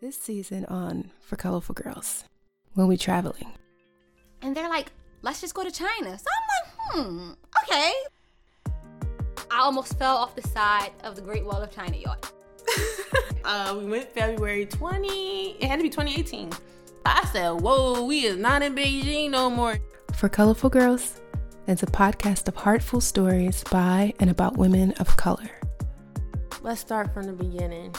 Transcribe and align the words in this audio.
This 0.00 0.16
season 0.16 0.64
on 0.64 1.10
For 1.20 1.36
Colorful 1.36 1.74
Girls, 1.74 2.24
when 2.72 2.86
we 2.86 2.96
traveling. 2.96 3.52
And 4.40 4.56
they're 4.56 4.68
like, 4.68 4.92
let's 5.20 5.42
just 5.42 5.52
go 5.52 5.62
to 5.62 5.70
China. 5.70 6.18
So 6.18 6.24
I'm 6.34 6.48
like, 6.56 7.06
hmm, 7.06 7.30
okay. 7.64 7.92
I 9.50 9.60
almost 9.60 9.98
fell 9.98 10.16
off 10.16 10.34
the 10.34 10.48
side 10.48 10.92
of 11.04 11.16
the 11.16 11.20
Great 11.20 11.44
Wall 11.44 11.62
of 11.62 11.70
China, 11.70 11.98
y'all. 11.98 12.16
uh, 13.44 13.76
we 13.78 13.84
went 13.84 14.10
February 14.14 14.64
20, 14.64 15.56
it 15.60 15.64
had 15.64 15.76
to 15.76 15.82
be 15.82 15.90
2018. 15.90 16.50
I 17.04 17.26
said, 17.26 17.50
whoa, 17.50 18.02
we 18.04 18.24
is 18.24 18.38
not 18.38 18.62
in 18.62 18.74
Beijing 18.74 19.30
no 19.30 19.50
more. 19.50 19.78
For 20.14 20.30
Colorful 20.30 20.70
Girls 20.70 21.20
it's 21.66 21.82
a 21.82 21.86
podcast 21.86 22.48
of 22.48 22.56
heartful 22.56 23.00
stories 23.00 23.62
by 23.70 24.12
and 24.18 24.30
about 24.30 24.56
women 24.56 24.92
of 24.92 25.16
color. 25.16 25.50
Let's 26.62 26.80
start 26.80 27.14
from 27.14 27.26
the 27.26 27.32
beginning. 27.32 27.94